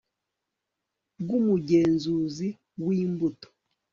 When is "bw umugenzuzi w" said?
1.21-2.87